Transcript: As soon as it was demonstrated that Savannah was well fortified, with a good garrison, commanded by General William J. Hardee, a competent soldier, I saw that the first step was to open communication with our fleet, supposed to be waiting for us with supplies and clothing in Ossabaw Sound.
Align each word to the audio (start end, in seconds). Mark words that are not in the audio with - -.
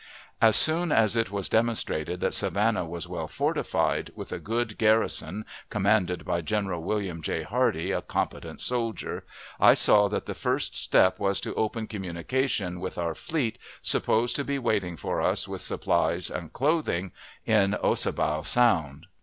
As 0.41 0.55
soon 0.55 0.91
as 0.91 1.15
it 1.15 1.29
was 1.29 1.47
demonstrated 1.47 2.21
that 2.21 2.33
Savannah 2.33 2.85
was 2.85 3.07
well 3.07 3.27
fortified, 3.27 4.09
with 4.15 4.31
a 4.31 4.39
good 4.39 4.79
garrison, 4.79 5.45
commanded 5.69 6.25
by 6.25 6.41
General 6.41 6.81
William 6.81 7.21
J. 7.21 7.43
Hardee, 7.43 7.91
a 7.91 8.01
competent 8.01 8.61
soldier, 8.61 9.23
I 9.59 9.75
saw 9.75 10.07
that 10.09 10.25
the 10.25 10.33
first 10.33 10.75
step 10.75 11.19
was 11.19 11.39
to 11.41 11.53
open 11.53 11.85
communication 11.85 12.79
with 12.79 12.97
our 12.97 13.13
fleet, 13.13 13.59
supposed 13.83 14.35
to 14.37 14.43
be 14.43 14.57
waiting 14.57 14.97
for 14.97 15.21
us 15.21 15.47
with 15.47 15.61
supplies 15.61 16.31
and 16.31 16.51
clothing 16.51 17.11
in 17.45 17.75
Ossabaw 17.75 18.41
Sound. 18.41 19.05